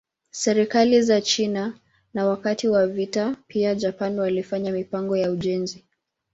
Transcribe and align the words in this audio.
Serikali 0.31 1.01
za 1.01 1.21
China 1.21 1.79
na 2.13 2.25
wakati 2.25 2.67
wa 2.67 2.87
vita 2.87 3.35
pia 3.47 3.75
Japan 3.75 4.19
walifanya 4.19 4.71
mipango 4.71 5.17
ya 5.17 5.31
ujenzi. 5.31 5.85